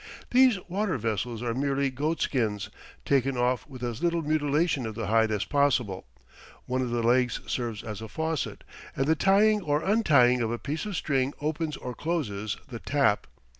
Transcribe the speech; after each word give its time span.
These 0.31 0.57
water 0.67 0.97
vessels 0.97 1.43
are 1.43 1.53
merely 1.53 1.91
goat 1.91 2.21
skins, 2.21 2.71
taken 3.05 3.37
off 3.37 3.67
with 3.67 3.83
as 3.83 4.01
little 4.01 4.23
mutilation 4.23 4.87
of 4.87 4.95
the 4.95 5.05
hide 5.05 5.29
as 5.29 5.45
possible; 5.45 6.07
one 6.65 6.81
of 6.81 6.89
the 6.89 7.03
legs 7.03 7.39
serves 7.45 7.83
as 7.83 8.01
a 8.01 8.07
faucet, 8.07 8.63
and 8.95 9.05
the 9.05 9.15
tying 9.15 9.61
or 9.61 9.83
untying 9.83 10.41
of 10.41 10.49
a 10.51 10.57
piece 10.57 10.87
of 10.87 10.95
string 10.95 11.33
opens 11.39 11.77
or 11.77 11.93
closes 11.93 12.57
the 12.67 12.79
"tap." 12.79 13.27